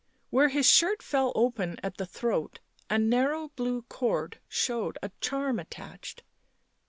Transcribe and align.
Where 0.31 0.49
his 0.49 0.65
shirt 0.67 1.03
fell 1.03 1.31
open 1.35 1.77
at 1.83 1.97
the 1.97 2.07
throat 2.07 2.59
a 2.89 2.97
narrow 2.97 3.49
blue 3.49 3.83
cord 3.83 4.39
showed 4.47 4.97
a 5.03 5.11
charm 5.21 5.59
attached. 5.59 6.23